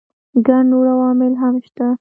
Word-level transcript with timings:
ګڼ 0.45 0.61
نور 0.71 0.85
عوامل 0.93 1.33
هم 1.41 1.55
شته. 1.65 1.87